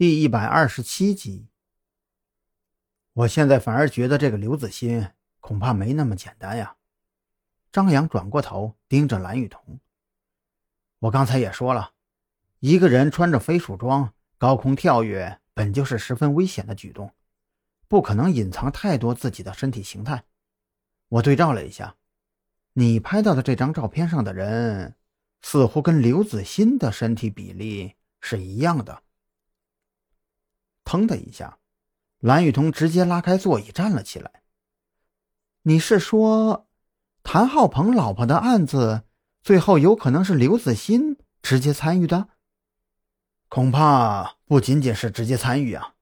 [0.00, 1.50] 第一百二十七集。
[3.12, 6.76] 我现在反而觉得这个刘子欣恐怕没那么简单呀。
[7.70, 9.78] 张扬转过头盯着蓝雨桐。
[11.00, 11.92] 我刚才也说了，
[12.60, 17.12] 一个人穿着飞鼠装高空跳跃，本就是十分危险的举动，
[17.86, 20.24] 不可能隐藏太多自己的身体形态。
[21.08, 21.96] 我对照了一下，
[22.72, 24.96] 你拍到的这张照片上的人，
[25.42, 29.02] 似乎跟刘子欣的身体比例是一样的。
[30.90, 31.58] 砰的一下，
[32.18, 34.42] 蓝雨桐直接拉开座椅站了起来。
[35.62, 36.66] 你是说，
[37.22, 39.04] 谭浩鹏老婆的案子，
[39.40, 42.30] 最后有可能是刘子欣直接参与的？
[43.48, 45.94] 恐怕不仅仅是直接参与啊！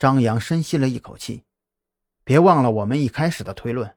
[0.00, 1.44] 张扬深吸了一口气，
[2.24, 3.94] 别忘了我们一开始的推论。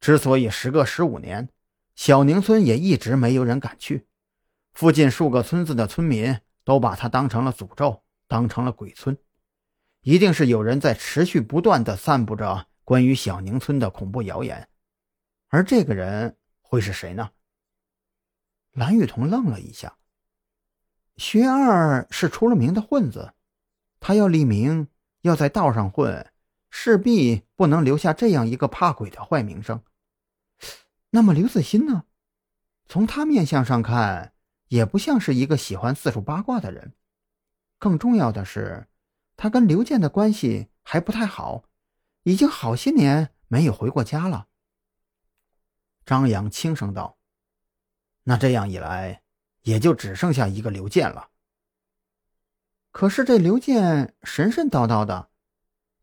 [0.00, 1.48] 之所以时隔十五年，
[1.94, 4.08] 小宁村也一直没有人敢去，
[4.72, 8.02] 附近数个村子的村民都把它当成了诅咒。
[8.30, 9.16] 当成了鬼村，
[10.02, 14.68] 一定是有人在持续不断的散布着关于小宁村的恐怖谣言，
[15.48, 17.30] 而这个人会是谁呢？
[18.72, 19.96] 蓝雨桐愣了一下。
[21.16, 23.34] 薛二是出了名的混子，
[23.98, 24.86] 他要立名，
[25.22, 26.30] 要在道上混，
[26.70, 29.82] 势必不能留下这样一个怕鬼的坏名声。
[31.10, 32.04] 那么刘子欣呢？
[32.86, 34.32] 从他面相上看，
[34.68, 36.92] 也不像是一个喜欢四处八卦的人。
[37.78, 38.86] 更重要的是，
[39.38, 41.62] 他跟刘健的关系还不太好，
[42.24, 44.48] 已经好些年没有回过家了。
[46.04, 47.18] 张扬轻声道
[48.24, 49.22] ：“那这样一来，
[49.62, 51.30] 也就只剩下一个刘健了。
[52.90, 55.30] 可是这刘健神神叨叨的，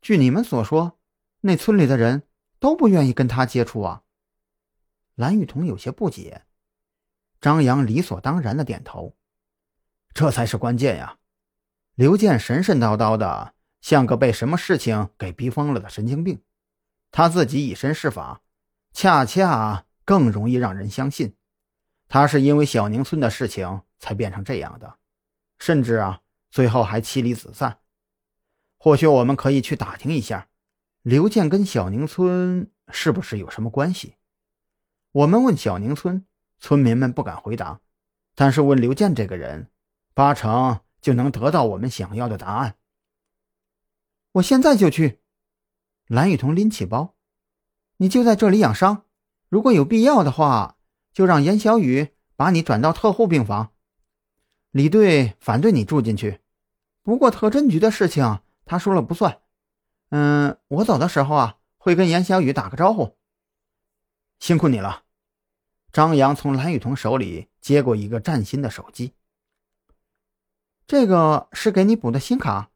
[0.00, 0.98] 据你们所说，
[1.40, 2.22] 那村里的人
[2.58, 4.04] 都不愿意跟他接触啊。”
[5.14, 6.46] 蓝雨桐有些不解。
[7.38, 9.14] 张扬理所当然的点头
[10.14, 11.18] ：“这才是关键呀。”
[11.96, 16.42] 刘健神神叨叨的，像个被什么事情给逼疯了的神经病。
[17.10, 18.42] 他自己以身试法，
[18.92, 21.34] 恰恰更容易让人相信，
[22.06, 24.98] 他是因为小宁村的事情才变成这样的，
[25.58, 26.20] 甚至啊，
[26.50, 27.78] 最后还妻离子散。
[28.76, 30.48] 或许我们可以去打听一下，
[31.00, 34.16] 刘健跟小宁村是不是有什么关系？
[35.12, 36.26] 我们问小宁村
[36.58, 37.80] 村民们不敢回答，
[38.34, 39.70] 但是问刘健这个人，
[40.12, 40.80] 八成。
[41.06, 42.74] 就能得到我们想要的答案。
[44.32, 45.20] 我现在就去。
[46.08, 47.14] 蓝雨桐拎起包，
[47.98, 49.04] 你就在这里养伤，
[49.48, 50.78] 如果有必要的话，
[51.12, 53.72] 就让严小雨把你转到特护病房。
[54.72, 56.40] 李队反对你住进去，
[57.04, 59.40] 不过特侦局的事情他说了不算。
[60.10, 63.16] 嗯，我走的时候啊，会跟严小雨打个招呼。
[64.40, 65.04] 辛苦你了。
[65.92, 69.14] 张扬从蓝雨桐手里接过一个崭新的手机。
[70.86, 72.70] 这个是给你补的新卡，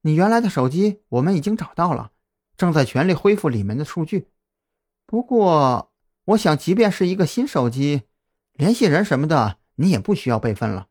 [0.00, 2.10] 你原来的手机我们已经找到了，
[2.56, 4.28] 正在全力恢复里面的数据。
[5.06, 5.92] 不过，
[6.24, 8.02] 我想，即便是一个新手机，
[8.54, 10.88] 联系人什么的，你也不需要备份了。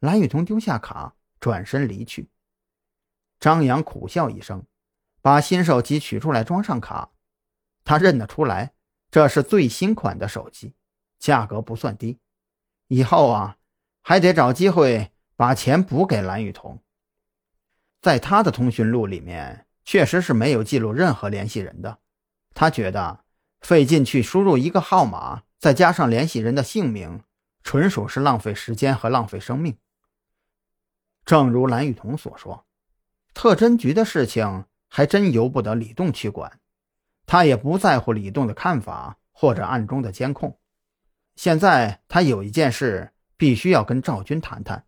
[0.00, 2.30] 蓝雨桐丢下卡，转身离去。
[3.38, 4.64] 张扬苦笑一声，
[5.20, 7.10] 把新手机取出来装上卡。
[7.84, 8.72] 他认得出来，
[9.10, 10.74] 这是最新款的手机，
[11.18, 12.18] 价格不算低。
[12.88, 13.58] 以后啊，
[14.00, 15.10] 还得找机会。
[15.36, 16.80] 把钱补给蓝雨桐，
[18.00, 21.98] 在他的通讯录里面确实是没有记录任何联系人的。
[22.54, 23.24] 他觉得
[23.60, 27.22] 费劲去输入一个号码，再加上联系人的姓名，
[27.64, 29.76] 纯属是浪费时间和浪费生命。
[31.24, 32.66] 正如蓝雨桐所说，
[33.32, 36.60] 特侦局的事情还真由不得李栋去管，
[37.26, 40.58] 他也不在乎李栋的看法或者暗中的监控。
[41.34, 44.86] 现在他有一件事必须要跟赵军谈谈。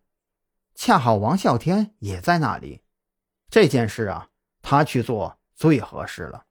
[0.77, 2.83] 恰好王啸天也在那里，
[3.49, 4.29] 这件事啊，
[4.61, 6.45] 他去做最合适了。